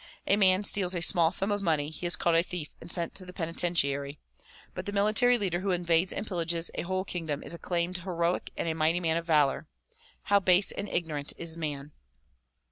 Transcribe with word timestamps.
A 0.25 0.35
man 0.35 0.63
steals 0.63 0.95
a 0.95 1.01
small 1.03 1.31
sum 1.31 1.51
of 1.51 1.61
money; 1.61 1.91
he 1.91 2.07
is 2.07 2.15
called 2.15 2.35
a 2.35 2.41
thief 2.41 2.73
and 2.81 2.91
sent 2.91 3.13
to 3.13 3.23
the 3.23 3.31
penitentiary; 3.33 4.17
but 4.73 4.87
the 4.87 4.91
mili 4.91 5.13
tary 5.13 5.37
leader 5.37 5.59
who 5.59 5.69
invades 5.69 6.11
and 6.11 6.25
pillages 6.25 6.71
a 6.73 6.81
whole 6.81 7.05
kingdom 7.05 7.43
is 7.43 7.53
acclaimed 7.53 7.97
heroic 7.99 8.51
and 8.57 8.67
a 8.67 8.73
mighty 8.73 8.99
man 8.99 9.17
of 9.17 9.27
valor. 9.27 9.67
How 10.23 10.39
base 10.39 10.71
and 10.71 10.89
ignorant 10.89 11.33
is 11.37 11.55
man 11.55 11.91